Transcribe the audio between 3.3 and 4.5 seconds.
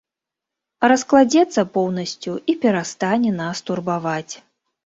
нас турбаваць.